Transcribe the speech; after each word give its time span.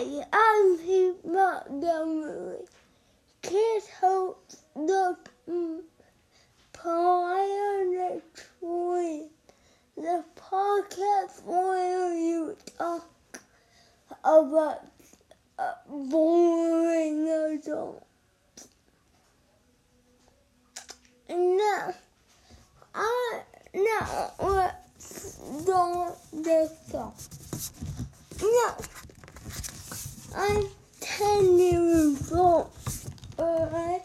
I'm 0.00 0.78
Pete 0.78 1.26
Montgomery. 1.26 2.64
Kids 3.42 3.86
hope 4.00 4.42
the 4.74 5.14
mm, 5.46 5.80
Pioneer 6.72 8.22
Tree, 8.32 9.26
the 9.98 10.24
podcast 10.36 11.44
where 11.44 12.14
you 12.16 12.56
talk 12.78 13.10
about 14.24 14.86
uh, 15.58 15.72
boring 15.86 17.28
adults. 17.28 18.06
Now, 21.28 21.92
I 22.94 23.42
now 23.74 24.32
let's 24.40 25.34
start 25.62 26.16
the 26.32 26.72
song. 26.88 27.12
Now, 28.40 28.76
I'm 30.34 30.64
ten 31.00 31.58
years 31.58 32.32
old. 32.32 32.70
Alright, 33.38 34.02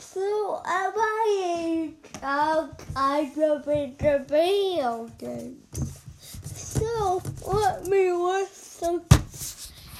so 0.00 0.62
my 0.96 1.52
age, 1.56 1.94
I'll 2.22 2.68
kind 2.94 3.38
of 3.38 3.68
into 3.68 4.24
video 4.26 5.10
games. 5.18 6.02
So 6.44 7.22
let 7.46 7.86
me 7.86 8.12
watch 8.12 8.48
some 8.48 9.02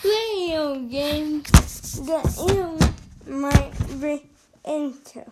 video 0.02 0.80
games 0.80 1.50
that 2.00 2.36
you 2.48 2.78
might 3.32 3.72
be 4.00 4.22
into. 4.64 5.24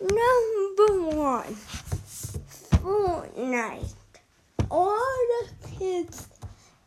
Number 0.00 1.16
one, 1.16 1.56
Fortnite. 2.82 3.94
All 4.70 5.16
the 5.30 5.68
kids 5.78 6.28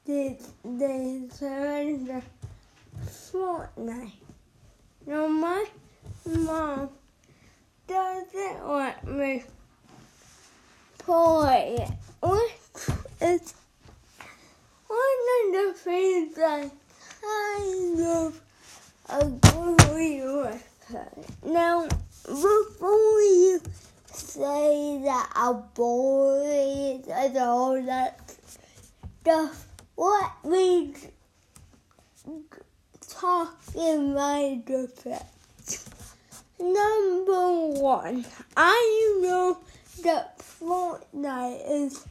did 0.10 0.40
they 0.64 1.22
learn 1.40 2.24
Fortnite. 3.06 4.12
No, 5.06 5.30
my 5.30 5.66
mom 6.26 6.90
doesn't 7.88 8.68
let 8.68 9.06
me 9.06 9.44
play 10.98 11.76
it, 11.78 11.92
which 12.24 12.98
is 13.22 13.54
one 14.88 15.26
of 15.46 15.54
the 15.54 15.74
things 15.78 16.40
I 16.40 16.72
kind 17.22 18.02
of 18.02 18.42
agree 19.10 20.24
with 20.24 20.86
her. 20.92 21.08
Now, 21.46 21.88
before 22.26 23.22
you 23.22 23.62
say 24.08 25.02
that 25.06 25.30
a 25.36 25.54
boy 25.54 27.00
and 27.08 27.38
all 27.38 27.80
that 27.84 28.20
stuff, 29.22 29.69
let 30.00 30.32
me 30.46 30.94
talk 33.06 33.60
in 33.76 34.14
my 34.14 34.62
defense. 34.66 35.90
Number 36.58 37.68
one, 37.82 38.26
I 38.56 39.20
know 39.22 39.58
that 40.04 40.40
Fortnite 40.40 41.62
is 41.70 42.06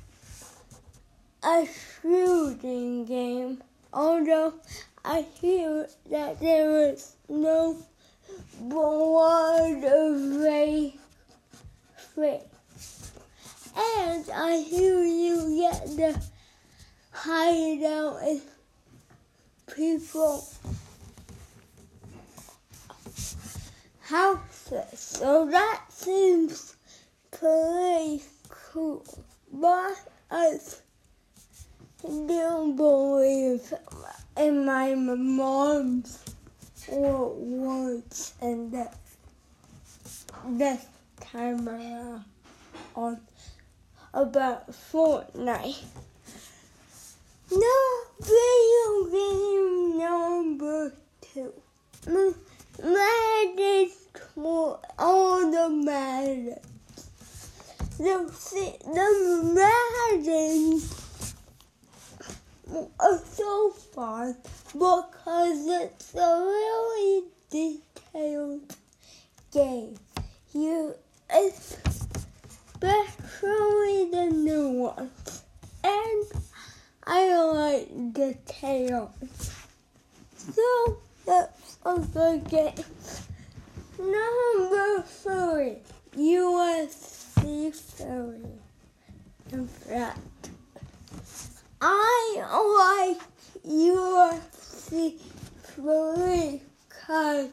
a 1.42 1.66
shooting 2.02 3.06
game, 3.06 3.62
although 3.94 4.52
I 5.02 5.24
hear 5.40 5.88
that 6.10 6.40
there 6.40 6.90
is 6.90 7.16
no 7.26 7.78
blood 8.60 9.82
race. 10.42 10.92
And 13.76 14.28
I 14.30 14.58
hear 14.58 15.02
you 15.04 15.56
get 15.60 15.86
the 15.96 16.37
hideout 17.10 18.18
and 18.22 18.40
people 19.74 20.46
houses. 24.00 24.98
So 24.98 25.48
that 25.50 25.84
seems 25.90 26.76
pretty 27.30 28.22
cool. 28.48 29.04
But 29.52 29.94
I 30.30 30.58
still 31.98 32.72
believe 32.72 33.72
in 34.36 34.64
my 34.64 34.94
mom's 34.94 36.24
words 36.90 38.34
and 38.40 38.72
that 38.72 38.94
this 40.46 40.86
time 41.20 41.68
around 41.68 42.24
on 42.94 43.20
about 44.14 44.70
Fortnite. 44.70 45.84
No 47.50 48.02
video 48.20 49.10
game 49.10 49.98
number 49.98 50.92
two. 51.22 51.54
Madden 52.82 53.90
for 54.34 54.80
all 54.98 55.50
the 55.50 55.70
Madden. 55.70 56.58
The, 57.96 58.30
the 58.84 59.40
Madden 59.54 60.82
are 63.00 63.18
so 63.18 63.70
fun 63.70 64.36
because 64.72 65.66
it's 65.66 66.14
a 66.14 66.18
really 66.18 67.24
detailed 67.50 68.74
game. 69.52 69.94
You 70.52 70.94
especially 71.30 72.90
the 74.10 74.30
new 74.32 74.68
ones. 74.70 75.42
And 75.82 76.26
I 77.10 77.34
like 77.42 77.88
the 78.12 78.36
tails. 78.44 79.08
So 80.36 80.98
that's 81.24 81.78
a 81.86 81.96
good 81.96 82.46
game. 82.50 82.74
Number 83.98 85.02
three, 85.06 85.78
USC 86.14 87.74
Philly. 87.74 88.60
In 89.52 89.66
fact, 89.66 90.50
I 91.80 93.16
like 93.16 93.22
USC 93.66 95.18
Philly 95.62 96.60
because 96.90 97.48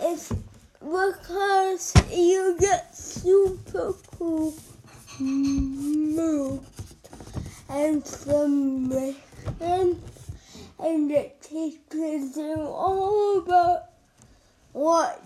it's 0.00 0.32
because 0.80 1.94
you 2.10 2.56
get 2.58 2.96
super 2.96 3.92
cool 4.16 4.52
moves 5.20 6.81
and 7.72 8.06
some 8.06 8.90
submission 8.90 10.02
and 10.78 11.10
it 11.10 11.40
teaches 11.40 12.36
you 12.36 12.56
all 12.60 13.38
about 13.38 13.84
what 14.72 15.22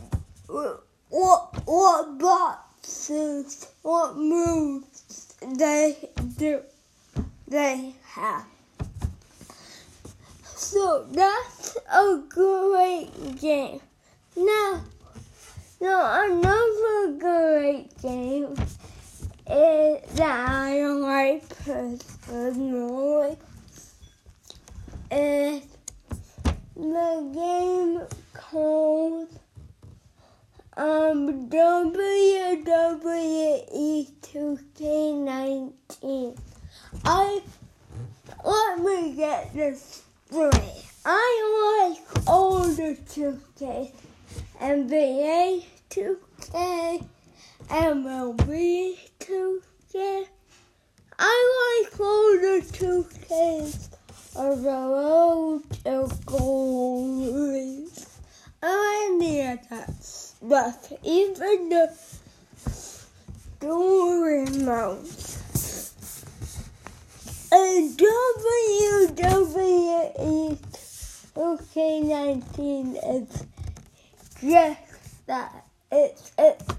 what 1.09 1.67
what 1.67 2.19
boxes, 2.19 3.69
what 3.83 4.17
moves 4.17 5.35
they 5.57 5.97
do 6.37 6.63
they 7.49 7.95
have. 8.05 8.45
So 10.45 11.07
that's 11.11 11.77
a 11.93 12.23
great 12.29 13.41
game. 13.41 13.81
Now, 14.37 14.83
now 15.81 16.25
another 16.25 17.19
great 17.19 17.89
game 18.03 18.55
is 19.49 20.03
that 20.17 20.49
I 20.49 20.85
like 20.87 21.49
personally 21.65 23.37
is 25.11 25.63
the 26.75 27.31
game 27.33 28.03
called 28.35 29.29
um, 30.77 31.49
WWE 31.49 32.65
2K19. 34.21 36.37
I 37.05 37.41
let 38.45 38.79
me 38.81 39.15
get 39.15 39.55
this 39.55 40.03
straight. 40.27 40.85
I 41.05 41.89
like 41.89 42.01
the 42.77 42.97
2K, 43.09 43.93
NBA 44.61 45.65
2K, 45.91 47.05
MLB 47.69 48.97
2K. 49.19 50.27
I 51.19 51.83
like 51.83 52.01
all 52.01 52.33
the 52.39 52.63
2Ks 52.73 53.89
of 54.37 54.63
the 54.63 54.71
road 54.71 55.63
to 55.85 56.09
goalies. 56.27 58.07
Any 58.63 59.41
of 59.51 59.69
that 59.69 60.03
stuff, 60.03 60.93
even 61.03 61.69
the 61.71 61.93
modes. 64.65 65.43
And 67.51 67.99
WWE 67.99 69.17
2K19 71.35 72.97
is 73.15 73.45
just 74.41 75.27
that. 75.27 75.65
It's, 75.93 76.33
it's 76.37 76.76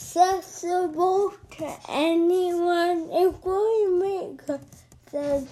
accessible 0.00 1.34
to 1.50 1.76
anyone, 1.88 3.08
including 3.12 4.00
me, 4.00 4.36
because 5.04 5.46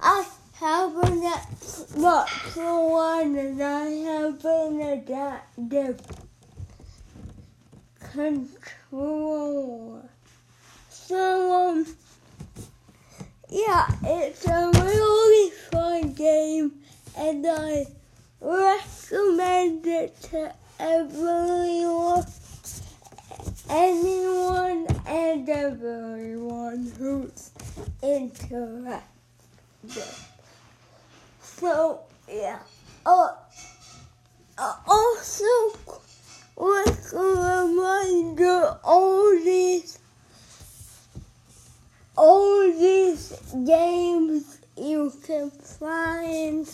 I 0.00 0.26
having 0.52 1.22
Xbox 1.22 2.56
One 2.90 3.36
and 3.36 3.62
I 3.62 3.88
have 3.88 4.44
an 4.44 4.80
adaptive 4.80 6.00
controller. 8.12 10.02
So, 10.90 11.70
um, 11.70 11.86
yeah, 13.48 13.88
it's 14.04 14.46
a 14.46 14.70
really 14.74 15.50
fun 15.70 16.12
game 16.12 16.72
and 17.16 17.46
I 17.48 17.86
recommend 18.40 19.86
it 19.86 20.20
to 20.22 20.52
everyone, 20.78 22.26
anyone 23.68 24.86
and 25.06 25.48
everyone 25.48 26.92
who's 26.98 27.50
interactive. 28.02 29.02
So, 31.40 32.00
yeah. 32.30 32.58
Uh, 33.04 33.28
uh, 34.56 34.74
also, 34.86 35.44
with 36.56 37.12
a 37.14 37.66
reminder, 37.66 38.76
all 38.82 39.30
these, 39.44 39.98
all 42.16 42.72
these 42.72 43.32
games 43.66 44.58
you 44.76 45.12
can 45.24 45.50
find, 45.50 46.68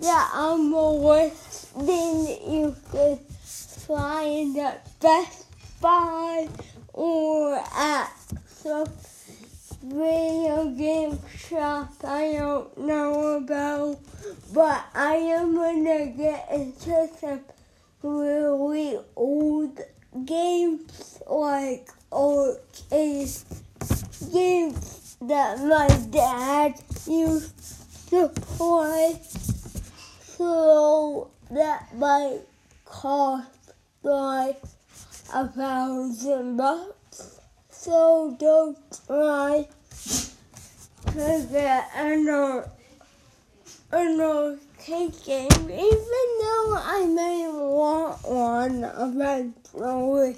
yeah, 0.00 0.28
I'm 0.32 0.72
listing 0.72 2.26
you 2.52 2.76
can 2.90 3.18
find 3.86 4.56
at 4.58 5.00
Best 5.00 5.41
Buy 5.82 6.48
or 6.92 7.56
at 7.74 8.12
some 8.46 8.86
video 9.82 10.70
game 10.78 11.18
shop 11.36 11.92
I 12.04 12.34
don't 12.38 12.78
know 12.78 13.38
about, 13.38 13.98
but 14.54 14.84
I 14.94 15.16
am 15.16 15.56
gonna 15.56 16.06
get 16.06 16.48
into 16.52 17.08
some 17.20 17.40
really 18.00 19.00
old 19.16 19.80
games 20.24 21.20
like 21.28 21.88
arcade 22.12 23.32
games 24.32 25.16
that 25.20 25.58
my 25.64 25.88
dad 26.12 26.80
used 27.08 28.08
to 28.10 28.28
play. 28.28 29.20
So 30.20 31.28
that 31.50 31.92
might 31.96 32.42
cost 32.84 33.48
like 34.04 34.62
a 35.34 35.48
thousand 35.48 36.56
bucks. 36.56 37.40
So 37.70 38.36
don't 38.38 38.76
try 39.06 39.66
to 41.06 41.46
get 41.50 41.90
an, 41.96 42.28
ar- 42.28 42.70
an 43.92 44.20
arcade 44.20 45.14
game, 45.24 45.48
even 45.70 46.26
though 46.40 46.76
I 46.78 47.06
may 47.08 47.48
want 47.50 48.22
one 48.28 48.84
eventually 48.84 50.36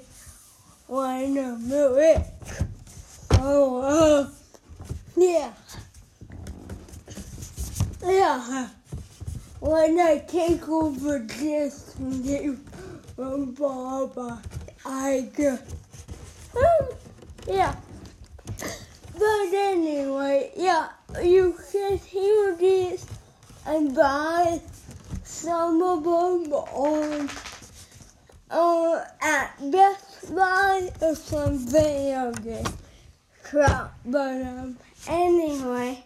when 0.87 1.37
I'm 1.37 1.71
rich. 1.93 2.21
So, 3.33 3.81
uh, 3.81 4.29
yeah. 5.17 5.51
Yeah. 8.01 8.69
When 9.59 9.99
I 9.99 10.19
take 10.19 10.69
over 10.69 11.19
this 11.19 11.95
from 13.15 13.51
Baba, 13.53 14.41
I 14.85 15.29
get. 15.35 15.61
Um, 16.55 16.87
yeah. 17.47 17.75
But 18.57 19.53
anyway, 19.53 20.51
yeah, 20.55 20.89
you 21.23 21.57
can 21.71 21.97
hear 21.97 22.55
these 22.55 23.05
and 23.65 23.95
buy 23.95 24.61
some 25.23 25.81
of 25.81 26.03
them 26.03 26.53
on 26.53 27.29
uh, 28.51 29.05
at 29.21 29.71
Best 29.71 30.35
Buy 30.35 30.91
or 31.01 31.15
some 31.15 31.57
video 31.57 32.31
game 32.33 32.65
crap. 33.43 33.97
But 34.05 34.41
um, 34.41 34.77
anyway, 35.07 36.03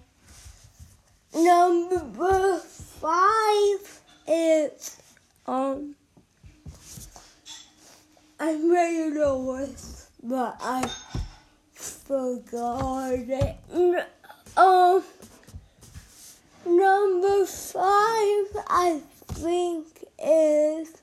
number 1.33 2.59
five 2.59 4.01
is 4.27 4.97
um. 5.45 5.98
I 8.41 8.55
made 8.55 9.17
a 9.17 9.33
list, 9.33 10.11
but 10.23 10.55
I 10.61 10.89
forgot 11.73 13.11
it. 13.11 13.57
Um, 14.55 15.03
number 16.65 17.45
five, 17.45 18.45
I 18.69 19.01
think 19.27 19.87
is. 20.17 20.93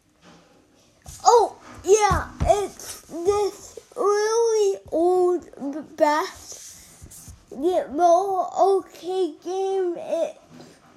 Oh, 1.26 1.56
yeah, 1.84 2.30
it's 2.40 3.02
this 3.02 3.78
really 3.94 4.78
old 4.90 5.44
b- 5.74 5.82
basketball 5.94 8.80
okay 8.80 9.34
game. 9.44 9.94
It's 9.98 10.38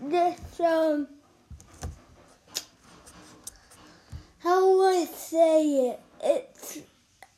this, 0.01 0.39
um. 0.61 1.09
How 4.39 4.61
do 4.61 4.83
I 4.83 5.03
say 5.03 5.89
it? 5.89 5.99
It's 6.21 6.79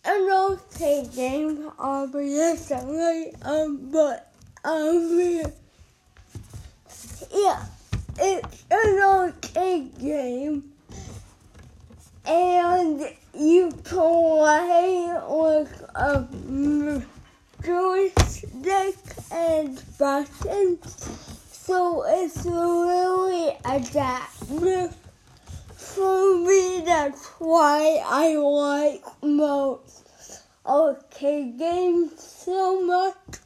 an 0.04 0.30
arcade 0.32 1.14
game, 1.14 1.72
obviously, 1.78 3.32
um, 3.44 3.90
but, 3.92 4.34
um, 4.64 5.42
yeah, 7.32 7.64
it's 8.18 8.64
an 8.72 9.00
arcade 9.00 10.00
game, 10.00 10.72
and 12.26 13.08
you 13.38 13.72
play 13.84 15.16
with 15.30 15.90
a 15.94 16.28
mm, 16.48 17.06
joystick 17.64 18.98
and 19.32 19.84
buttons, 20.00 21.38
so 21.52 22.04
it's 22.08 22.44
really 22.46 23.56
adaptive 23.64 25.01
for 25.96 26.38
me, 26.38 26.84
that's 26.86 27.28
why 27.40 28.02
I 28.06 28.36
like 28.36 29.04
most 29.22 30.42
arcade 30.66 31.58
games 31.58 32.24
so 32.24 32.82
much. 32.82 33.40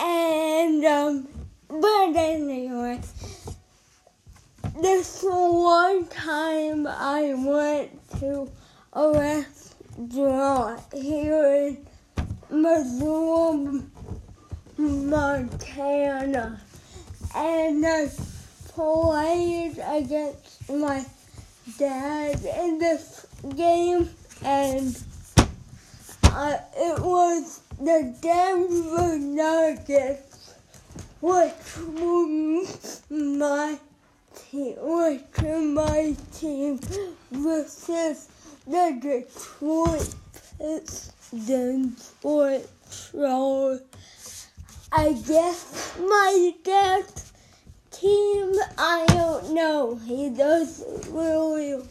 And, 0.00 0.84
um, 0.84 1.28
but 1.68 2.16
anyway, 2.16 3.00
this 4.80 5.22
one 5.22 6.06
time 6.06 6.86
I 6.86 7.34
went 7.36 7.90
to 8.20 8.50
a 8.94 9.12
restaurant 9.12 10.80
here 10.94 11.44
in 11.66 11.86
Missoula, 12.50 13.82
Montana, 14.78 16.60
and 17.34 17.86
I 17.86 18.08
played 18.68 19.78
against 19.78 20.70
my 20.70 21.04
dad 21.78 22.44
in 22.44 22.78
this 22.78 23.26
game, 23.56 24.08
and 24.44 25.02
uh, 26.24 26.56
it 26.76 27.00
was 27.00 27.60
the 27.80 28.14
Denver 28.20 29.18
Nuggets, 29.18 30.54
which 31.20 31.52
were 31.78 32.64
my 33.10 33.78
team, 34.50 34.74
which 34.78 35.22
my 35.42 36.16
team 36.32 36.78
versus 37.30 38.28
the 38.66 38.98
Detroit 39.00 40.14
Pistons, 40.58 42.12
which 42.22 42.66
so 42.88 43.80
I 44.92 45.12
guess 45.12 45.96
my 45.98 46.54
dad's 46.62 47.32
team, 48.04 48.52
I 48.76 49.06
don't 49.08 49.54
know. 49.54 49.96
He 50.04 50.28
doesn't 50.28 51.06
really 51.10 51.82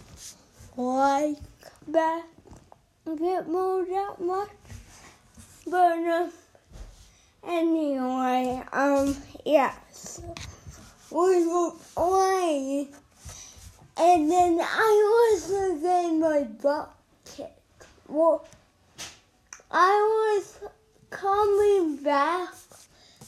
like 0.78 1.38
basketball 1.88 3.84
that 3.86 4.16
much. 4.20 4.50
But 5.66 5.98
uh, 5.98 6.30
anyway, 7.48 8.62
um, 8.72 9.16
yeah. 9.44 9.74
We 11.10 11.48
were 11.48 11.72
playing, 11.96 12.90
and 13.98 14.32
then 14.32 14.60
I 14.62 14.92
was 15.16 15.82
getting 15.82 16.20
my 16.20 16.44
butt 16.44 16.94
kicked. 17.26 17.88
Well, 18.08 18.46
I 19.72 20.38
was 20.38 20.60
coming 21.10 21.98
back 21.98 22.50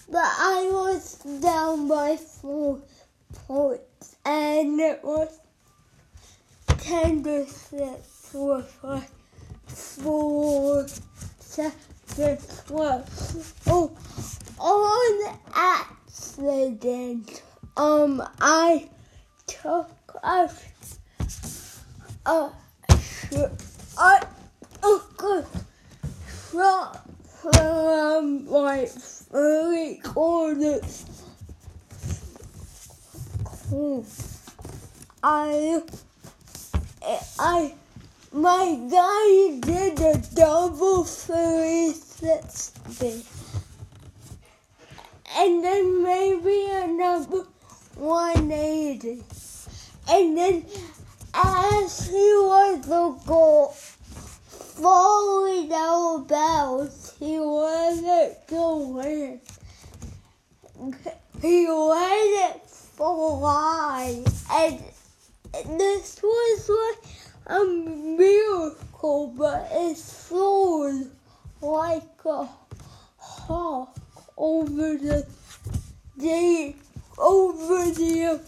but 0.09 0.23
I 0.23 0.69
was 0.71 1.15
down 1.41 1.87
by 1.87 2.17
four 2.17 2.79
points, 3.47 4.15
and 4.25 4.79
it 4.79 5.03
was 5.03 5.39
ten 6.67 7.23
to 7.23 7.45
six 7.47 8.31
with 8.33 8.77
like 8.83 9.09
four 9.67 10.87
seconds 11.39 12.69
left. 12.69 13.67
Oh, 13.67 13.91
on 14.59 15.37
accident. 15.53 17.41
Um, 17.77 18.23
I 18.39 18.89
took 19.47 19.89
a, 20.23 20.49
a, 22.25 22.51
took 24.81 25.23
a 25.23 25.45
shot 26.51 27.09
from 27.41 28.49
my 28.49 28.87
three 29.35 29.99
quarters. 30.01 31.05
I, 35.21 35.83
I, 37.37 37.75
my 38.31 38.79
guy 38.89 39.59
did 39.59 39.99
a 39.99 40.23
double 40.33 41.03
360 41.03 43.25
and 45.37 45.61
then 45.63 46.01
maybe 46.01 46.67
another 46.71 47.43
180. 47.95 49.21
And 50.07 50.37
then 50.37 50.65
as 51.33 52.07
he 52.07 52.13
was 52.13 52.87
the 52.87 53.09
goal, 53.27 53.75
falling 54.79 55.73
out 55.73 56.25
bounds, 56.29 57.04
he 57.19 57.39
wasn't 57.39 58.47
going. 58.47 59.41
He 61.41 61.67
let 61.67 62.55
it 62.55 62.69
fly. 62.69 64.23
And 64.51 65.79
this 65.79 66.19
was 66.21 66.69
like 66.69 67.57
a 67.57 67.63
miracle, 67.63 69.33
but 69.37 69.67
it 69.71 69.97
flew 69.97 71.09
like 71.61 72.03
a 72.25 72.47
hawk 73.17 73.95
over 74.37 74.97
the 74.97 75.25
day 76.17 76.75
over 77.17 77.85
the 77.91 78.41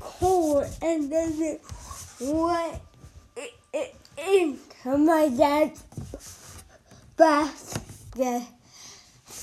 court 0.00 0.68
and 0.82 1.10
then 1.12 1.32
it 1.40 1.60
went 2.20 2.80
into 4.16 4.98
my 4.98 5.28
dad's 5.28 5.82
basket. 7.18 8.44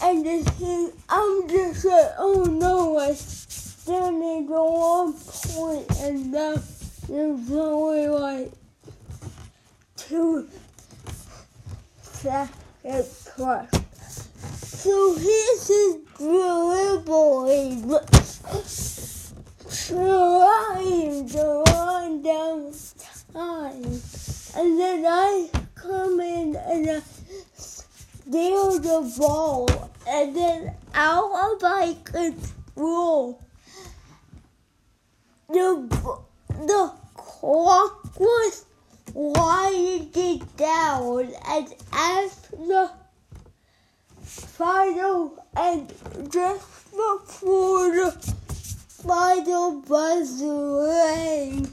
And 0.02 0.26
then 0.26 0.92
I'm 1.10 1.48
just 1.48 1.86
like, 1.86 2.12
oh 2.18 2.44
no, 2.44 2.98
I 2.98 3.14
still 3.14 4.12
need 4.12 4.50
one 4.50 5.14
point 5.14 6.00
and 6.00 6.32
now 6.32 6.56
there's 7.08 7.52
only 7.52 8.08
like 8.08 8.52
two 9.98 10.48
seconds 12.02 13.30
left. 13.38 13.76
So 14.66 15.16
here's 15.16 15.68
his 15.68 15.98
dribbling, 16.18 17.90
trying 19.88 21.30
to 21.30 21.64
run 21.68 22.22
down 22.22 22.74
time. 23.34 24.02
And 24.56 24.80
then 24.80 25.06
I 25.06 25.50
come 25.76 26.20
in 26.22 26.56
and 26.56 26.90
I 26.90 27.02
steal 28.28 28.80
the 28.80 29.16
ball. 29.18 29.92
And 30.08 30.36
then 30.36 30.76
out 30.94 31.54
of 31.54 31.62
my 31.62 31.96
control, 32.04 33.42
the, 35.50 36.26
the 36.50 36.92
clock 37.16 38.20
was 38.20 38.66
winding 39.14 40.48
down. 40.58 41.34
And 41.48 41.74
after 41.92 42.90
final 44.22 45.44
and 45.56 45.94
just 46.32 46.92
before 46.92 47.92
the 47.92 48.12
final 48.90 49.82
buzzer 49.82 50.88
rang, 50.88 51.68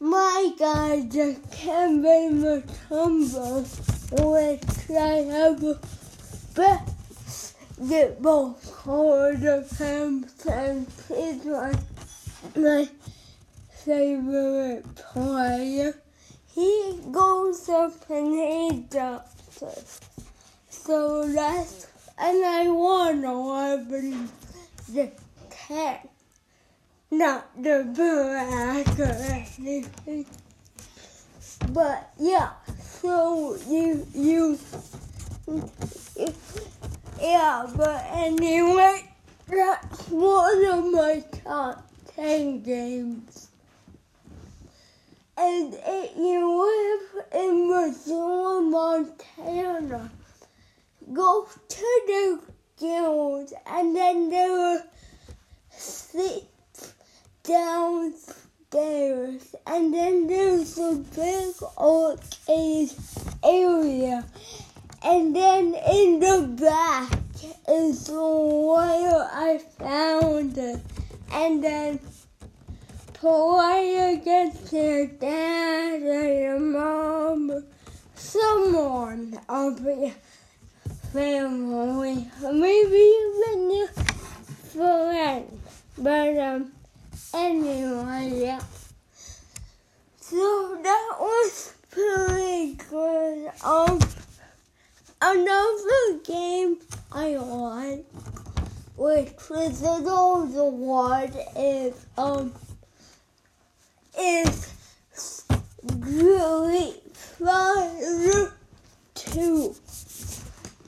my 0.00 0.52
guy 0.58 1.00
just 1.10 1.50
Kevin 1.50 2.42
Mutombo, 2.42 3.93
which 4.10 4.90
I 4.90 5.24
have 5.32 5.62
basketball 7.78 8.58
card 8.72 9.44
of 9.44 9.70
him 9.78 10.26
since 10.36 11.08
he's 11.08 11.44
my, 11.44 11.74
my 12.56 12.88
favorite 13.84 14.94
player. 14.94 15.94
He 16.54 17.00
goes 17.10 17.68
up 17.68 18.08
and 18.10 18.32
he 18.32 18.86
dumps 18.88 19.62
it. 19.62 20.00
So 20.68 21.26
that's, 21.28 21.86
and 22.18 22.44
I 22.44 22.68
won 22.68 23.24
11 23.24 24.28
the 24.88 25.10
10. 25.50 25.96
Not 27.10 27.62
the 27.62 27.84
anything. 29.58 30.26
But 31.70 32.10
yeah, 32.18 32.50
so 33.04 33.58
you, 33.68 34.06
you, 34.14 34.58
yeah, 37.20 37.66
but 37.76 38.02
anyway, 38.12 39.10
that's 39.46 40.08
one 40.08 40.64
of 40.64 40.90
my 40.90 41.22
top 41.44 41.86
10 42.16 42.62
games. 42.62 43.48
And 45.36 45.74
it, 45.74 46.12
you 46.16 46.64
live 46.64 47.26
in 47.34 47.68
Missoula, 47.68 48.62
Montana 48.62 50.10
go 51.12 51.46
to 51.68 52.00
the 52.06 52.40
guild 52.80 53.52
and 53.66 53.94
then 53.94 54.30
they 54.30 54.48
will 54.48 54.82
sit 55.68 56.48
downstairs 58.74 59.54
and 59.66 59.94
then 59.94 60.26
there's 60.26 60.78
a 60.78 60.94
big 61.14 61.54
old 61.76 62.20
cage 62.46 62.92
area. 63.44 64.24
And 65.02 65.36
then 65.36 65.74
in 65.74 66.20
the 66.20 66.48
back 66.60 67.18
is 67.68 68.08
where 68.10 69.28
I 69.32 69.58
found. 69.78 70.58
It 70.58 70.80
and 71.32 71.62
then 71.62 72.00
play 73.12 74.14
against 74.14 74.72
your 74.72 75.06
dad 75.06 76.02
or 76.02 76.40
your 76.40 76.60
mom 76.60 77.64
someone 78.14 79.38
of 79.48 79.80
your 79.80 80.12
family, 81.12 82.28
maybe 82.40 83.14
even 83.22 83.70
your 83.70 83.88
friend. 84.72 85.60
But 85.98 86.38
um, 86.38 86.73
anyway, 87.34 88.30
yeah. 88.34 88.60
So 90.20 90.78
that 90.82 91.16
was 91.18 91.74
pretty 91.90 92.74
good. 92.88 93.50
Um, 93.64 94.00
another 95.20 96.18
game 96.24 96.78
I 97.12 97.36
like, 97.36 98.06
which 98.96 99.32
was 99.50 99.80
the 99.80 100.64
one, 100.64 101.32
is 101.56 102.06
um, 102.16 102.52
is 104.18 104.72
Great 106.00 107.16
Fire 107.16 108.52
Two 109.14 109.74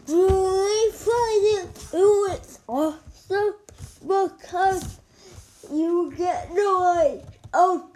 really 0.08 0.92
find 0.92 1.44
it 1.54 1.68
was 1.92 2.58
awesome 2.68 3.54
because 4.06 5.00
you 5.72 6.12
get 6.16 6.54
the 6.54 6.62
like 6.62 7.24
um 7.54 7.90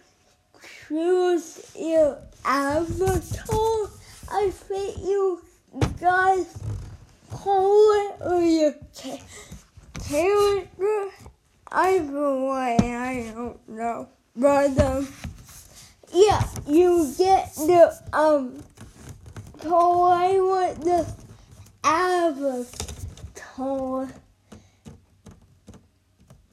choose 0.87 1.73
your 1.77 2.19
avatar. 2.45 3.91
I 4.33 4.51
think 4.51 4.99
you 4.99 5.43
guys 6.01 6.59
call 7.31 7.93
it 8.07 8.15
or 8.21 8.43
your 8.43 8.75
character. 9.85 11.11
Either 11.73 12.45
way, 12.45 12.77
I 12.81 13.33
don't 13.35 13.69
know. 13.69 14.09
But 14.37 14.79
um 14.81 15.09
yeah, 16.13 16.43
you 16.67 17.13
get 17.17 17.55
the 17.55 17.97
um 18.13 18.63
play 19.59 20.41
with 20.41 20.83
the 20.83 21.07
avatar. 21.85 22.69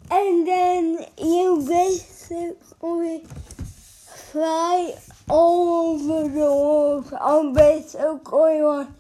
And 0.10 0.48
then 0.48 1.06
you 1.18 1.66
basically 1.68 3.24
fly 4.32 4.94
all 5.30 5.96
over 5.96 6.30
the 6.30 6.40
world. 6.40 7.14
I'm 7.20 7.54
basically 7.54 8.62
on 8.62 8.94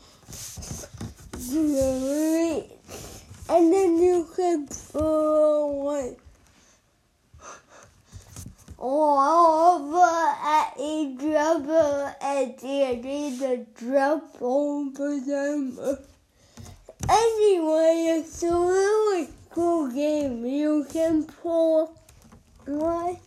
And 3.49 3.73
then 3.73 3.97
you 3.97 4.27
can 4.35 4.67
throw 4.67 5.95
it 5.95 6.19
over 8.79 10.35
at 10.43 10.73
each 10.79 11.21
other 11.35 12.15
and 12.21 12.61
you 12.61 12.95
need 12.97 13.39
to 13.39 13.65
jump 13.79 14.41
over 14.41 15.19
them. 15.19 15.79
Anyway, 17.09 18.19
it's 18.19 18.43
really 18.43 19.29
cool 19.57 19.87
game 19.87 20.45
you 20.45 20.85
can 20.93 21.23
pull. 21.23 21.99
What? 22.67 23.26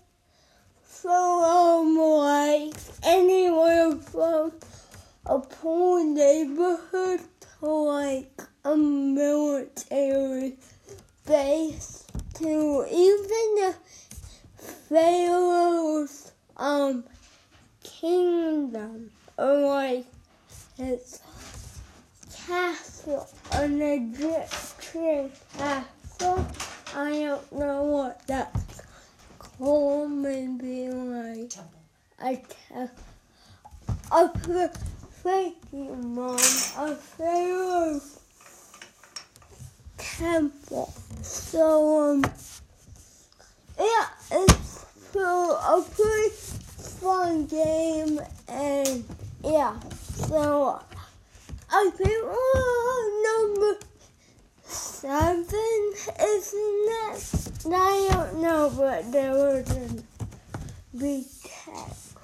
Big 61.00 61.25
text. 61.42 62.14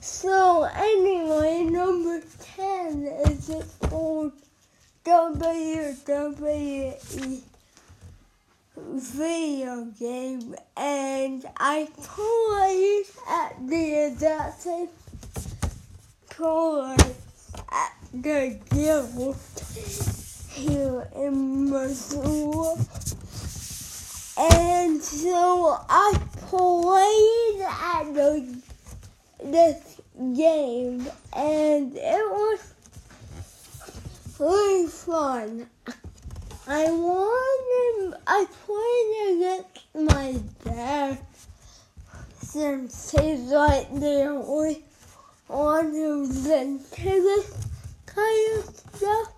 So 0.00 0.62
anyway, 0.62 1.64
number 1.64 2.22
ten 2.54 3.02
is 3.26 3.50
it 3.50 3.66
called 3.80 4.32
WWE 5.04 7.42
video 8.76 9.86
game, 9.98 10.54
and 10.76 11.44
I 11.56 11.88
played 11.96 13.06
at 13.28 13.68
the 13.68 14.06
exact 14.06 14.62
same 14.62 14.88
at 17.72 17.92
the 18.12 18.56
guild 18.70 19.36
here 20.52 21.08
in 21.16 21.68
Missoula. 21.68 22.76
And 24.38 25.02
so 25.02 25.80
I 25.88 26.16
played 26.48 27.60
at 27.60 28.14
the 28.14 28.62
this 29.44 30.00
game 30.34 31.06
and 31.36 31.94
it 31.94 32.24
was 32.30 32.72
really 34.38 34.86
fun. 34.86 35.68
I 36.66 36.90
won 36.90 38.14
I 38.26 38.46
played 38.64 39.36
against 39.36 40.14
my 40.14 40.40
dad 40.64 41.18
since 42.40 43.10
he's 43.10 43.50
like 43.50 43.92
the 43.94 44.22
only 44.24 44.82
one 45.48 45.90
who's 45.90 46.46
into 46.46 47.04
this 47.04 47.66
kind 48.06 48.58
of 48.58 48.74
stuff. 48.94 49.32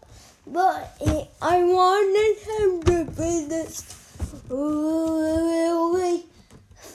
But 0.46 0.96
he, 1.00 1.28
I 1.42 1.64
wanted 1.64 2.36
him 2.50 2.82
to 2.84 3.04
be 3.12 3.46
this 3.48 3.96
really 4.48 6.29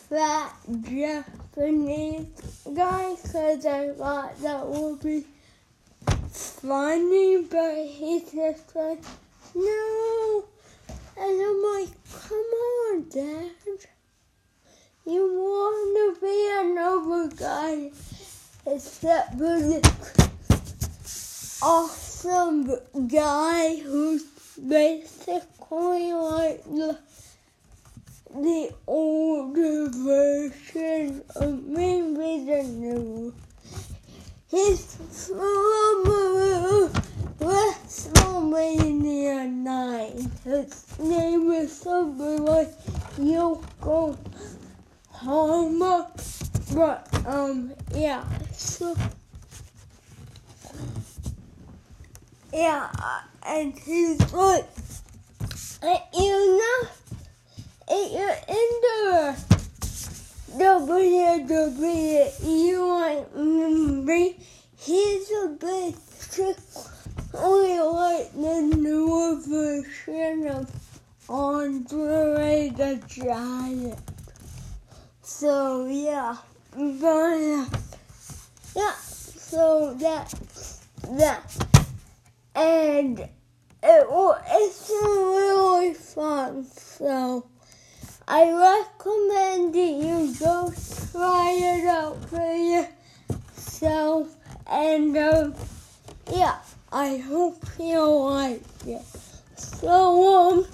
fat 0.09 0.53
Japanese 0.83 2.27
guy 2.75 3.15
because 3.15 3.65
I 3.65 3.89
thought 3.89 4.39
that 4.41 4.67
would 4.67 5.01
be 5.01 5.25
funny, 6.29 7.43
but 7.49 7.87
he's 7.87 8.31
just 8.31 8.75
like, 8.75 9.01
no. 9.55 10.45
And 11.17 11.41
I'm 11.41 11.63
like, 11.73 11.89
come 12.27 12.37
on, 12.37 13.09
Dad. 13.09 13.51
You 15.07 15.23
want 15.33 15.97
to 15.97 16.13
be 16.21 16.49
another 16.69 17.27
guy 17.35 17.91
except 18.67 19.31
for 19.33 19.59
this 19.59 19.85
awesome 21.63 22.71
guy 23.07 23.77
who's 23.77 24.23
basically 24.55 26.13
like 26.13 26.63
the 26.65 26.99
the 28.35 28.69
older 28.85 29.87
version 29.89 31.23
of 31.37 31.63
maybe 31.63 32.45
the 32.45 32.63
new. 32.63 33.33
From 34.49 36.03
uh, 36.05 36.89
WrestleMania 37.39 39.49
9. 39.49 40.31
His 40.43 40.99
name 40.99 41.51
is 41.51 41.77
something 41.77 42.45
like 42.45 42.69
Yoko 43.17 44.17
Hama. 45.11 46.11
But, 46.73 47.07
um, 47.25 47.73
yeah, 47.93 48.23
so. 48.53 48.95
Yeah, 52.53 52.89
and 53.45 53.77
he's 53.77 54.33
like, 54.33 54.67
you 56.13 56.57
know, 56.57 56.87
if 57.87 58.11
you're 58.11 58.39
into 58.47 59.35
the 60.47 60.63
WWE 60.63 60.87
like 62.87 63.27
he's 64.77 65.31
a 65.31 65.47
bit 65.49 65.95
trick. 66.31 66.57
only 67.33 67.79
like 67.79 68.31
the 68.33 68.61
newer 68.77 69.35
version 69.41 70.47
of 70.47 70.71
Andre 71.29 72.69
the 72.75 73.01
Giant. 73.07 73.99
So 75.21 75.85
yeah, 75.85 76.37
but 76.71 77.03
uh, 77.03 77.65
yeah, 78.75 78.93
so 78.95 79.93
that, 79.99 80.33
that, 81.11 81.67
and 82.55 83.19
it 83.19 83.29
it's 83.83 84.89
really 84.89 85.93
fun. 85.93 86.65
So. 86.65 87.45
I 88.27 88.51
recommend 88.51 89.75
that 89.75 89.79
you 89.79 90.33
go 90.39 90.73
try 91.11 91.51
it 91.51 91.85
out 91.85 92.25
for 92.25 92.87
yourself. 93.21 94.35
And 94.65 95.15
um, 95.15 95.53
yeah, 96.33 96.57
I 96.91 97.17
hope 97.17 97.63
you 97.77 98.01
like 98.01 98.63
it. 98.87 99.05
So 99.55 100.57
um, 100.57 100.67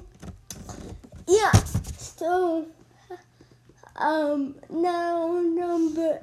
yeah, 1.28 1.52
so 1.98 2.68
um, 3.98 4.56
now 4.70 5.42
number 5.42 6.22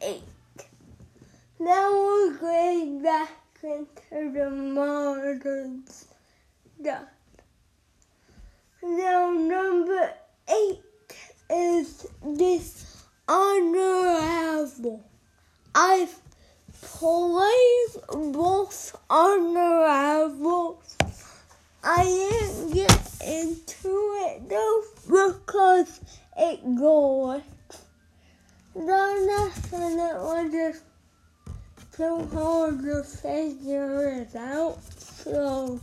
eight. 0.00 0.22
Now 1.60 1.92
we're 1.92 2.38
going 2.38 3.02
back 3.02 3.30
into 3.62 4.32
the 4.32 4.48
modern 4.50 5.84
stuff. 5.86 7.04
Now 8.82 9.30
number 9.30 10.14
eight 10.48 10.80
is 11.50 12.06
this 12.22 13.04
Unravel. 13.28 15.02
I've 15.74 16.14
played 16.82 18.32
both 18.32 18.96
Unravels. 19.10 20.96
I 21.82 22.04
didn't 22.04 22.72
get 22.72 23.14
into 23.26 23.88
it 24.26 24.48
though 24.48 24.82
because 25.06 26.00
it 26.36 26.64
glitched. 26.64 27.42
No, 28.74 29.24
nothing. 29.26 29.98
It 29.98 30.16
was 30.16 30.52
just 30.52 30.82
too 31.96 32.26
hard 32.32 32.82
to 32.82 33.02
figure 33.04 34.20
it 34.20 34.34
out. 34.36 34.82
So. 34.92 35.80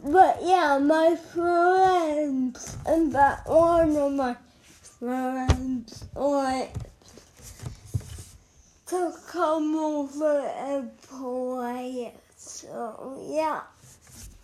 But 0.00 0.38
yeah, 0.42 0.78
my 0.78 1.16
friends, 1.16 2.78
and 2.86 3.12
that 3.12 3.46
one 3.46 3.94
of 3.94 4.12
my 4.12 4.36
friends, 4.98 6.04
like, 6.14 6.72
to 8.86 9.12
come 9.28 9.76
over 9.76 10.38
and 10.40 10.90
play. 11.02 12.14
So 12.36 13.22
yeah, 13.28 13.60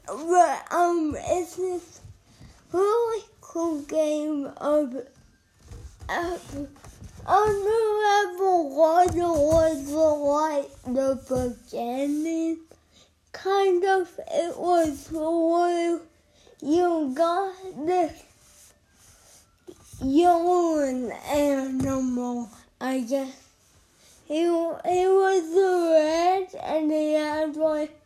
but 0.06 0.66
um, 0.70 1.16
it's 1.16 1.56
this 1.56 2.00
really 2.72 3.24
cool 3.40 3.80
game 3.82 4.50
of. 4.58 4.96
of 6.10 6.68
Unravel 7.30 8.74
One 8.74 9.14
was 9.14 9.90
like 9.90 10.70
the 10.94 11.20
beginning 11.28 12.67
kind 13.32 13.84
of 13.84 14.08
it 14.28 14.56
was 14.56 15.08
where 15.10 16.00
you 16.60 17.12
got 17.14 17.54
this 17.86 18.72
young 20.02 21.10
animal, 21.30 22.48
I 22.80 23.00
guess. 23.00 23.48
He, 24.26 24.42
he 24.42 24.46
was 24.46 25.44
red 25.54 26.48
and 26.62 26.90
he 26.90 27.12
had 27.14 27.56
like 27.56 27.98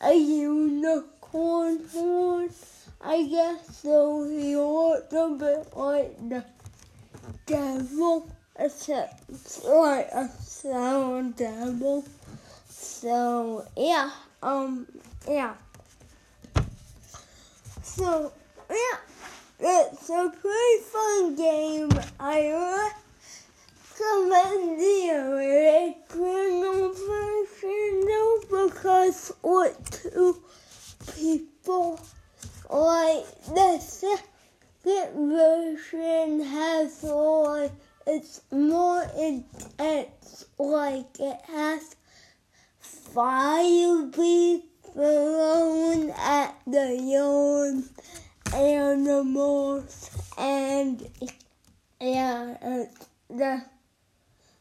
a 0.00 0.12
unicorn 0.14 1.80
horn, 1.92 2.50
I 3.00 3.22
guess, 3.26 3.78
so 3.78 4.28
he 4.28 4.56
looked 4.56 5.12
a 5.12 5.28
bit 5.38 5.76
like 5.76 6.28
the 6.28 6.44
devil, 7.46 8.28
except 8.58 9.64
like 9.64 10.08
a 10.12 10.28
sound 10.40 11.36
devil. 11.36 12.04
So 12.68 13.66
yeah, 13.76 14.10
um, 14.44 14.86
yeah. 15.26 15.54
So 17.82 18.30
yeah, 18.68 18.98
it's 19.58 20.10
a 20.10 20.30
pretty 20.30 20.82
fun 20.92 21.34
game. 21.34 21.90
I 22.20 22.92
recommend 23.98 24.78
the 24.78 25.10
original 26.12 26.92
version 26.92 28.04
because 28.50 29.32
what 29.40 29.74
two 29.90 30.42
people 31.16 32.00
like 32.68 33.24
the 33.46 33.78
second 33.78 34.28
version 35.30 36.44
has 36.44 37.02
like 37.02 37.72
it's 38.06 38.42
more 38.50 39.02
intense. 39.18 40.44
Like 40.58 41.18
it 41.18 41.40
has 41.46 41.96
fire 43.14 44.02
being 44.06 44.62
thrown 44.92 46.10
at 46.10 46.56
the 46.66 46.98
young 47.00 47.84
animals 48.52 50.10
and 50.36 51.08
yeah, 52.00 52.56
it's 52.60 53.06
the 53.30 53.62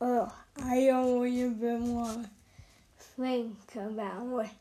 oh, 0.01 0.33
I 0.65 0.87
don't 0.87 1.27
even 1.27 1.95
want 1.95 2.25
to 2.25 2.31
think 3.19 3.59
about 3.77 4.47
it. 4.47 4.60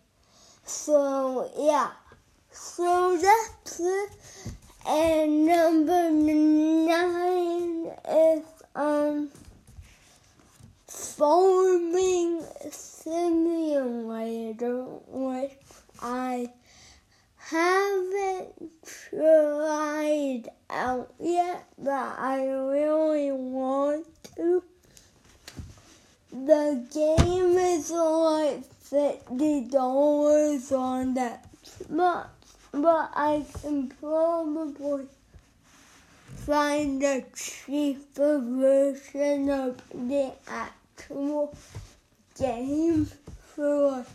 So 0.69 1.49
yeah, 1.58 1.89
so 2.51 3.17
that's 3.19 3.79
it. 3.79 4.10
And 4.88 5.47
number 5.47 6.12
nine 6.12 7.91
is 8.08 8.43
um 8.75 9.32
farming 10.86 12.43
simulator, 12.69 14.84
which 15.08 15.58
I 16.03 16.51
haven't 17.38 18.71
tried 18.86 20.43
out 20.69 21.12
yet, 21.19 21.65
but 21.79 22.19
I 22.19 22.45
really 22.45 23.32
want 23.32 24.05
to. 24.36 24.63
The 26.32 26.86
game 26.93 27.58
is 27.58 27.89
like 27.89 28.62
fifty 28.89 29.62
dollars 29.65 30.71
on 30.71 31.13
that 31.13 31.45
but 31.89 32.30
but 32.71 33.12
I 33.15 33.45
can 33.62 33.89
probably 33.89 35.06
find 36.45 37.04
a 37.04 37.23
cheaper 37.36 38.39
version 38.39 39.49
of 39.49 39.78
the 39.93 40.32
actual 40.47 41.56
game 42.39 43.06
for 43.56 44.06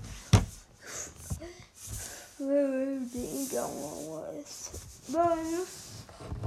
thirty 2.39 3.47
dollars. 3.53 5.03
But 5.13 5.39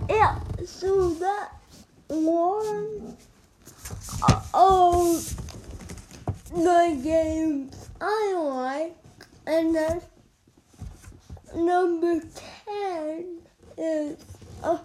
yeah, 0.09 0.39
so 0.65 1.11
that 1.11 1.51
one 2.09 3.17
of 4.53 5.35
the 6.53 6.99
games 7.03 7.86
I 7.99 8.33
like, 8.37 8.95
and 9.45 9.75
that's 9.75 10.05
number 11.55 12.21
10 12.65 13.37
is 13.77 14.17
a, 14.63 14.79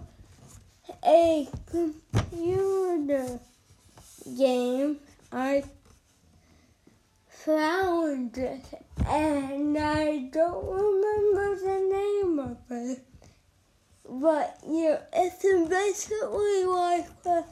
a 1.05 1.49
computer 1.67 3.41
game. 4.37 4.99
I 5.31 5.65
found 7.29 8.37
it 8.39 8.65
and 9.07 9.77
I 9.77 10.29
don't 10.33 10.65
remember 10.67 11.57
the 11.57 11.79
name 11.91 12.39
of 12.39 12.59
it. 12.71 13.05
But 14.09 14.59
yeah, 14.69 15.01
it's 15.13 15.43
basically 15.43 16.65
like 16.65 17.07
a 17.25 17.45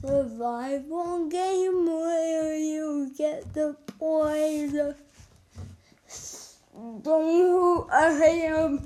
survival 0.00 1.28
game 1.28 1.86
where 1.86 2.56
you 2.56 3.12
get 3.16 3.52
the 3.52 3.76
the 3.98 4.94
don't 7.02 7.90
I 7.90 8.10
am 8.48 8.80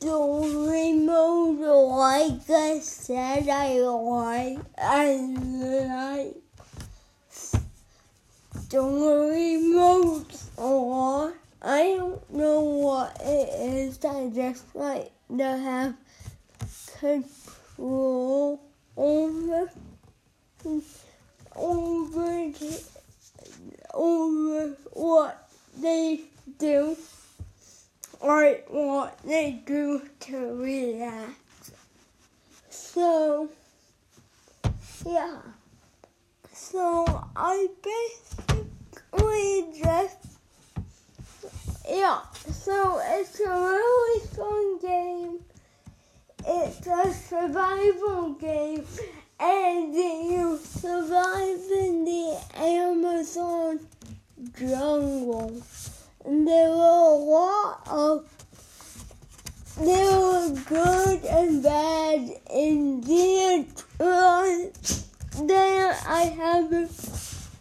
story 0.00 0.92
mode 0.92 1.60
like 1.60 2.50
I 2.50 2.78
said 2.80 3.48
I 3.48 3.78
like 3.80 4.58
I 4.78 5.14
like 5.88 6.42
story 8.72 9.58
mode 9.58 10.26
or 10.56 11.34
I 11.64 11.94
don't 11.96 12.32
know 12.32 12.60
what 12.60 13.16
it 13.20 13.48
is. 13.60 14.04
I 14.04 14.30
just 14.34 14.74
like 14.74 15.12
to 15.36 15.44
have 15.44 15.94
control 16.98 18.60
over 18.96 19.70
over 21.56 22.52
over 23.94 24.76
what 24.92 25.48
they 25.80 26.20
do 26.58 26.96
or 28.20 28.54
what 28.68 29.18
they 29.24 29.62
do 29.66 30.02
to 30.20 30.54
relax. 30.54 31.72
So, 32.70 33.48
yeah. 35.04 35.38
So 36.52 37.04
I 37.34 37.68
basically 37.82 39.66
just, 39.82 40.18
yeah. 41.88 42.20
So 42.50 43.00
it's 43.04 43.40
a 43.40 43.48
really 43.50 44.20
fun 44.28 44.78
game. 44.78 45.40
It's 46.46 46.86
a 46.86 47.12
survival 47.12 48.34
game, 48.34 48.84
and 49.42 49.92
you 49.92 50.58
survive 50.62 51.58
in 51.70 52.04
the 52.04 52.40
Amazon 52.54 53.80
jungle. 54.56 55.60
And 56.24 56.46
there 56.46 56.70
were 56.70 56.76
a 56.76 57.14
lot 57.14 57.82
of 57.90 58.28
there 59.80 60.20
were 60.20 60.54
good 60.68 61.24
and 61.24 61.62
bad 61.62 62.30
in 62.50 63.00
the 63.00 63.66
There 65.42 65.96
I 66.06 66.22
haven't 66.36 66.92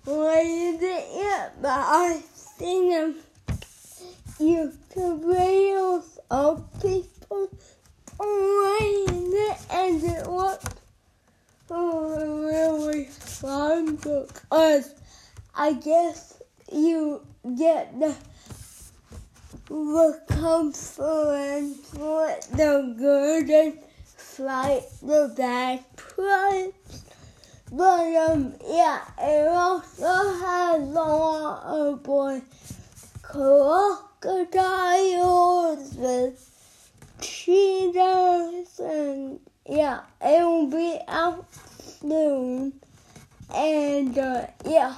played 0.04 0.82
it 0.82 1.06
yet, 1.16 1.62
but 1.62 1.72
I 1.72 2.22
seen 2.36 3.16
YouTube 4.40 5.24
videos 5.24 6.20
of 6.30 6.64
people 6.80 7.50
playing 8.18 9.32
it 9.34 9.58
and 9.72 10.04
it 10.04 10.28
looked 11.72 12.46
really? 12.46 13.06
Fun 13.06 13.96
because 13.96 14.94
I 15.56 15.74
guess 15.74 16.42
you 16.72 17.22
get 17.58 18.00
the 18.00 18.16
the 19.70 20.22
comfort 20.28 21.76
for 21.94 22.36
the 22.52 22.96
good 22.98 23.50
and 23.50 23.80
fight 24.04 24.84
the 25.02 25.34
bad 25.36 25.84
parts. 25.96 27.06
But 27.72 28.16
um 28.16 28.54
yeah, 28.68 29.02
it 29.18 29.48
also 29.48 30.04
has 30.06 30.82
a 30.82 30.86
lot 30.86 31.64
of 31.64 32.04
boy 32.04 32.42
crocodiles 33.22 34.34
with 35.96 36.50
cheetahs 37.22 38.80
and 38.80 39.40
yeah, 39.68 40.02
it 40.22 40.44
will 40.44 40.68
be 40.68 41.00
out 41.08 41.46
soon. 41.54 42.74
And 43.54 44.18
uh, 44.18 44.48
yeah. 44.66 44.96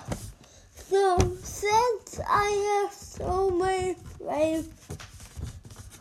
So 0.76 1.18
since 1.42 2.20
I 2.28 2.84
have 2.84 2.94
so 2.94 3.50
many 3.50 3.96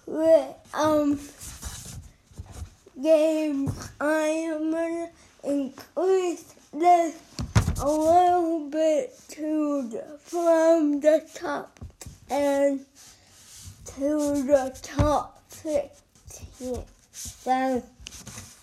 favorite 0.06 0.56
um 0.74 1.18
games, 3.02 3.90
I 4.00 4.26
am 4.50 4.70
gonna 4.70 5.08
increase 5.44 6.54
this 6.72 7.16
a 7.80 7.90
little 7.90 8.68
bit 8.70 9.18
to 9.30 9.88
the, 9.88 10.18
from 10.20 11.00
the 11.00 11.26
top 11.34 11.80
and 12.30 12.84
to 13.96 14.42
the 14.44 14.78
top 14.82 15.42
15. 15.50 16.84
Then 17.44 17.82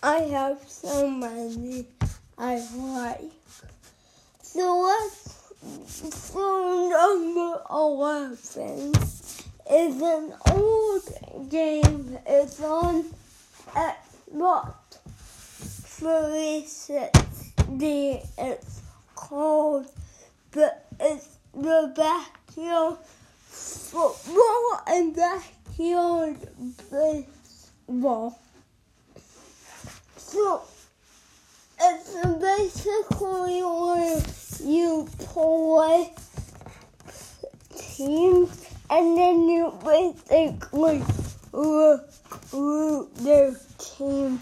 I 0.01 0.19
have 0.19 0.61
so 0.65 1.09
many 1.09 1.85
I 2.37 2.65
like. 2.73 3.33
So 4.41 4.79
let's 4.79 5.51
so 6.15 6.87
number 6.89 7.61
11 7.69 8.93
is 9.69 10.01
an 10.01 10.33
old 10.51 11.49
game. 11.49 12.17
It's 12.25 12.61
on 12.61 13.03
Xbox 13.75 14.73
360. 15.99 18.21
It's 18.37 18.81
called 19.15 19.91
but 20.51 20.85
it's 20.97 21.27
the 21.53 21.91
backyard 21.93 22.99
football 23.49 24.81
and 24.87 25.13
backyard 25.13 26.37
baseball. 26.89 28.39
So 30.31 30.61
it's 31.81 32.13
basically 32.39 33.63
where 33.63 34.21
you 34.63 35.07
play 35.17 36.13
teams 37.75 38.67
and 38.91 39.17
then 39.17 39.49
you 39.49 39.73
basically 39.83 41.01
recruit 41.51 43.15
their 43.15 43.55
team 43.79 44.39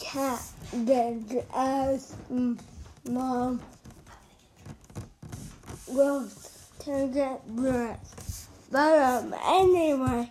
captains 0.00 1.34
as 1.54 2.14
mom 2.30 3.60
goes 5.94 6.68
to 6.78 7.10
get 7.12 7.56
dressed. 7.56 8.48
But 8.72 9.02
um, 9.02 9.34
anyway, 9.44 10.30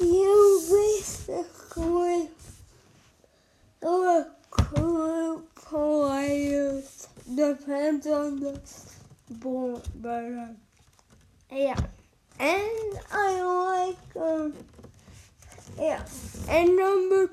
you 0.00 0.62
basically 0.70 2.30
players 5.68 7.08
depends 7.34 8.06
on 8.06 8.40
the 8.40 8.60
um, 10.04 10.56
yeah. 11.50 11.78
And 12.38 12.98
I 13.12 13.42
like 13.42 14.16
um 14.16 14.54
yeah. 15.78 16.02
And 16.48 16.76
number 16.76 17.30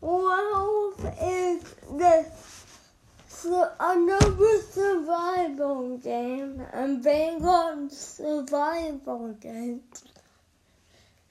twelve 0.00 1.14
is 1.20 1.62
the 1.96 2.26
so 3.28 3.70
another 3.78 4.62
survival 4.70 5.98
game 5.98 6.62
and 6.72 7.02
Vanguard 7.02 7.92
survival 7.92 9.34
game. 9.40 9.82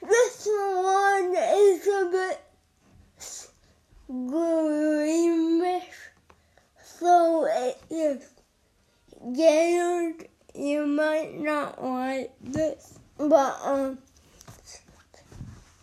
This 0.02 0.48
one 0.48 1.36
is 1.36 1.88
a 1.88 2.10
bit 2.12 2.47
greenish, 4.08 5.84
so 6.82 7.48
it 7.50 7.78
is 7.90 8.30
scared. 9.34 10.28
You 10.56 10.88
might 10.88 11.38
not 11.40 11.84
like 11.84 12.32
this, 12.42 12.98
but 13.18 13.60
um, 13.64 13.98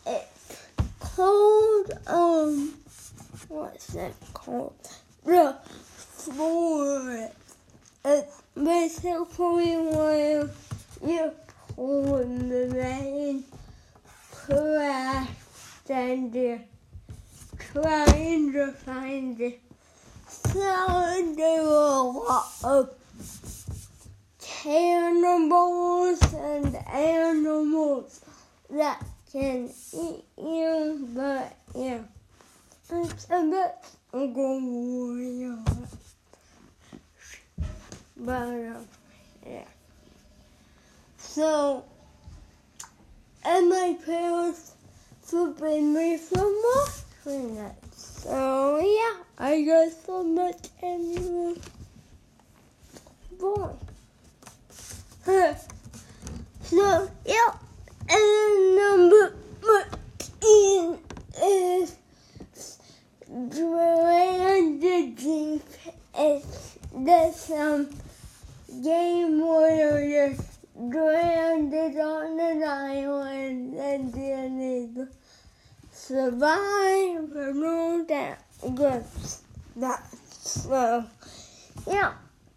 it's 0.06 0.66
called 0.98 1.92
um, 2.06 2.74
what's 3.48 3.94
it 3.94 4.14
called? 4.32 4.88
The 5.24 5.56
forest. 5.64 7.34
It's 8.04 8.42
basically 8.54 9.76
where 9.76 10.50
you 11.06 11.30
pull 11.74 12.18
the 12.18 12.68
main 12.74 13.44
crash 14.32 15.28
and 15.88 16.34
you're 16.34 16.60
trying 17.74 18.52
to 18.52 18.70
find 18.70 19.40
it. 19.40 19.60
So 20.28 20.60
there 21.36 21.60
are 21.60 21.98
a 21.98 22.02
lot 22.02 22.46
of 22.62 22.90
cannibals 24.40 26.22
and 26.34 26.76
animals 26.86 28.20
that 28.70 29.04
can 29.32 29.70
eat 29.92 30.24
you, 30.38 31.08
but 31.14 31.56
yeah, 31.74 31.98
it's 32.92 33.26
a 33.28 33.42
bit 33.42 34.32
gory. 34.34 35.56
But 38.16 38.32
uh, 38.32 38.80
yeah. 39.44 39.64
So, 41.18 41.84
and 43.44 43.68
my 43.68 43.96
parents 44.06 44.72
forbid 45.22 45.82
me 45.82 46.16
from 46.16 46.54
watching 46.62 47.03
it. 47.26 47.72
So 47.96 48.78
yeah, 48.78 49.22
I 49.38 49.62
got 49.62 49.92
so 50.04 50.22
much 50.22 50.68
anyway. 50.82 51.54
Boy. 53.38 53.70
so 56.62 57.10
yeah, 57.24 57.54
and 58.08 58.76
number 58.76 59.34
fourteen 59.60 60.98
is 61.42 61.96
Deep. 65.16 65.62
It's 66.16 66.78
this 66.92 67.50
um 67.50 67.88
game 68.82 69.40
where 69.40 69.83
survive 76.06 77.32
all 77.34 78.04
that 78.04 78.44
good 78.74 79.04
stuff. 79.14 80.14
So 80.28 81.04
yeah. 81.86 82.12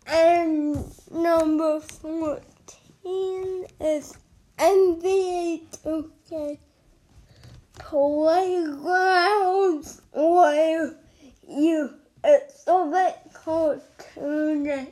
And 0.06 0.84
number 1.10 1.80
14 1.80 3.66
is 3.80 4.18
NBA 4.58 5.62
2K 5.82 6.58
Playgrounds 7.80 9.22
where 10.14 10.96
you, 11.48 11.94
it's 12.24 12.64
a 12.68 12.86
bit 12.92 13.18
cartoonish. 13.34 14.92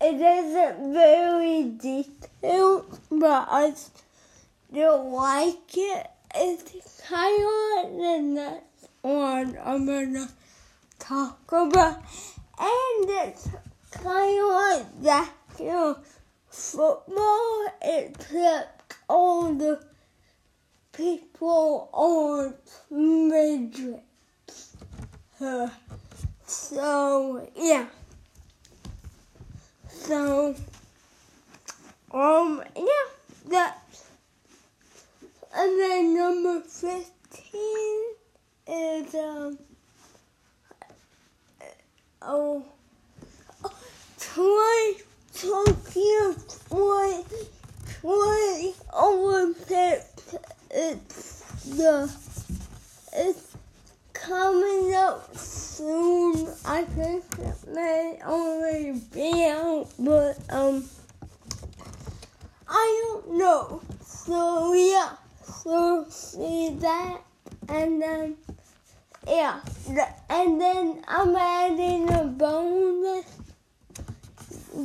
It 0.00 0.20
isn't 0.20 0.92
very 0.92 1.72
detailed, 1.78 3.00
but 3.10 3.48
I 3.50 3.74
still 3.74 5.10
like 5.10 5.76
it. 5.76 6.13
It's 6.36 7.00
kind 7.08 7.42
of 7.84 7.96
the 7.96 8.18
next 8.22 8.88
one 9.02 9.56
I'm 9.64 9.86
gonna 9.86 10.28
talk 10.98 11.40
about. 11.52 12.02
And 12.58 13.08
it's 13.08 13.48
kind 13.92 14.40
of 14.40 15.02
that, 15.02 15.30
you 15.60 15.96
football, 16.48 17.66
except 17.82 18.96
all 19.08 19.54
the 19.54 19.84
people 20.92 21.88
aren't 21.92 22.56
midgets. 22.90 24.76
Uh, 25.40 25.68
so, 26.46 27.48
yeah. 27.56 27.86
So, 29.88 30.54
um, 32.12 32.62
yeah, 32.76 33.06
that's, 33.48 33.83
and 35.54 35.78
then 35.78 36.14
number 36.16 36.60
15 36.60 38.04
is, 38.66 39.14
um, 39.14 39.58
oh, 42.22 42.64
Toy, 44.18 45.00
Tokyo 45.32 46.34
twenty 46.68 47.46
twenty 48.00 48.74
Olympics. 48.92 50.34
It's 50.70 51.40
the 51.76 52.12
it's 53.12 53.56
coming 54.12 54.94
up 54.94 55.36
soon. 55.36 56.48
I 56.64 56.82
think 56.82 57.24
it 57.38 57.68
may 57.72 58.18
only 58.24 59.00
be 59.12 59.46
out, 59.46 59.86
but 59.98 60.36
um, 60.50 60.84
I 62.68 63.02
don't 63.04 63.38
know. 63.38 63.82
So 64.04 64.72
yeah, 64.72 65.12
so 65.64 66.04
see 66.10 66.76
that, 66.78 67.22
and 67.70 68.00
then 68.02 68.36
yeah, 69.26 69.60
and 70.28 70.60
then 70.60 71.02
I'm 71.08 71.34
adding 71.34 72.12
a 72.12 72.24
bonus 72.24 73.24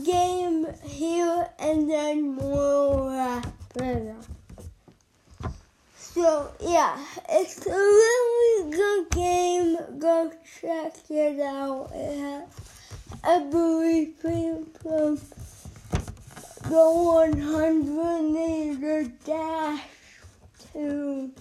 game 0.05 0.65
here 0.85 1.49
and 1.59 1.89
then 1.91 2.35
more 2.35 3.11
after. 3.11 4.15
So 5.97 6.51
yeah, 6.61 6.97
it's 7.27 7.65
a 7.67 7.71
really 7.71 8.71
good 8.71 9.09
game. 9.09 9.77
Go 9.99 10.31
check 10.61 10.93
it 11.09 11.41
out. 11.41 11.91
It 11.93 12.19
has 12.19 12.47
everything 13.25 14.65
from 14.81 15.19
the 16.69 16.85
100 16.85 17.73
meter 18.31 19.11
dash 19.25 19.81
to 20.73 21.31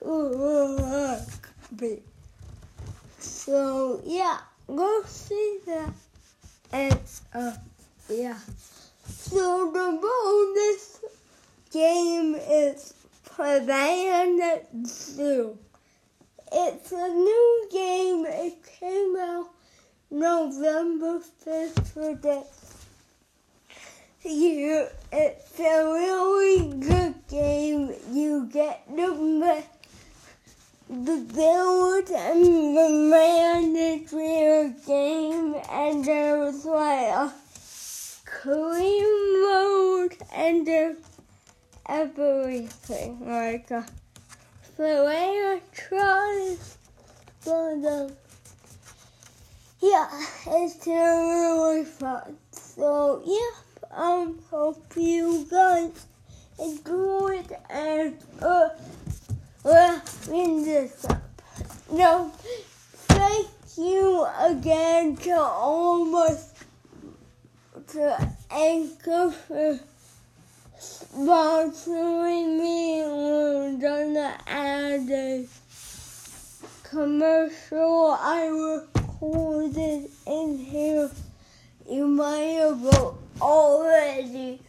rugby. 0.00 2.02
So 3.18 4.00
yeah, 4.04 4.38
go 4.66 5.02
see 5.06 5.58
that. 5.66 5.92
It's 6.72 7.22
uh 7.32 7.56
yeah. 8.08 8.38
So 9.06 9.70
the 9.72 9.98
bonus 10.00 11.00
game 11.72 12.34
is 12.34 12.94
Planet 13.24 14.68
Zoo. 14.86 15.58
It's 16.52 16.92
a 16.92 17.08
new 17.08 17.68
game. 17.70 18.26
It 18.26 18.62
came 18.78 19.16
out 19.16 19.48
November 20.10 21.20
5th 21.44 21.88
for 21.88 22.14
this 22.14 22.63
year. 24.24 24.90
It's 25.12 25.58
a 25.60 25.84
really 25.84 26.80
good 26.80 27.14
game. 27.28 27.94
You 28.10 28.48
get 28.52 28.86
the 28.88 29.64
the 30.88 31.26
build 31.34 32.10
and 32.10 32.76
the 32.76 32.88
manager 33.10 34.74
game, 34.86 35.54
and 35.70 36.04
there's 36.04 36.64
like 36.64 37.08
a 37.08 37.32
clean 38.24 39.42
mode, 39.42 40.16
and 40.32 40.96
everything 41.86 43.26
like 43.26 43.70
a 43.70 43.86
player 44.76 45.60
tries 45.72 46.78
for 47.40 47.76
the 47.80 48.14
yeah, 49.80 50.08
it's 50.46 50.86
really 50.86 51.84
fun. 51.84 52.36
So 52.52 53.22
yeah, 53.26 53.63
um, 53.96 54.38
hope 54.50 54.84
you 54.96 55.46
guys 55.50 56.06
enjoyed 56.58 57.50
and 57.70 58.16
uh, 58.40 58.68
wrapping 59.64 60.64
this 60.64 61.04
up. 61.04 61.22
No, 61.90 62.32
thank 63.08 63.48
you 63.76 64.26
again 64.40 65.16
to 65.16 65.36
all 65.38 65.84
almost 66.04 66.54
to 67.88 68.34
Anchor 68.50 69.30
for 69.30 69.80
sponsoring 70.78 72.58
me 72.58 73.00
and 73.00 73.80
gonna 73.80 74.38
add 74.46 75.08
a 75.10 75.46
commercial 76.82 78.16
I 78.20 78.46
recorded 78.46 80.10
in 80.26 80.58
here. 80.58 81.10
You 81.88 82.06
might 82.06 82.58
have 82.60 82.82
already 83.40 84.60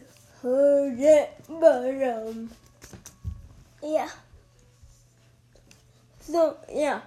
heard 0.42 0.98
it, 0.98 1.30
but 1.48 2.02
um, 2.02 2.50
yeah. 3.82 4.08
So 6.20 6.56
yeah, 6.72 7.00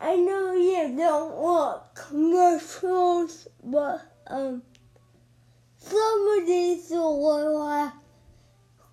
I 0.00 0.16
know 0.16 0.52
you 0.52 0.96
don't 0.96 1.36
want 1.36 1.82
commercials, 1.94 3.48
but 3.62 4.00
um, 4.26 4.62
some 5.78 6.38
of 6.38 6.46
these 6.46 6.90
will 6.90 7.68
have 7.68 7.92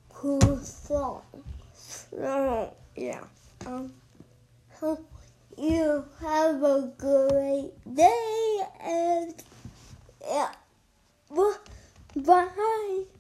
cool 0.10 0.58
songs. 0.58 1.24
So 1.74 2.74
yeah, 2.96 3.24
um, 3.66 3.94
hope 4.80 5.10
you 5.58 6.06
have 6.22 6.62
a 6.62 6.92
great 6.98 7.96
day 7.96 8.60
and 8.84 9.34
yeah, 10.22 10.52
bye. 12.56 13.17